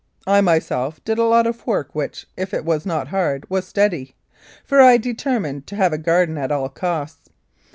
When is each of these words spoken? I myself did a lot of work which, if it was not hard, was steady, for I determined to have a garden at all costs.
I 0.25 0.41
myself 0.41 0.99
did 1.05 1.19
a 1.19 1.25
lot 1.25 1.45
of 1.45 1.67
work 1.67 1.93
which, 1.93 2.25
if 2.35 2.55
it 2.55 2.65
was 2.65 2.87
not 2.87 3.09
hard, 3.09 3.47
was 3.51 3.67
steady, 3.67 4.15
for 4.63 4.81
I 4.81 4.97
determined 4.97 5.67
to 5.67 5.75
have 5.75 5.93
a 5.93 5.99
garden 5.99 6.39
at 6.39 6.51
all 6.51 6.69
costs. 6.69 7.29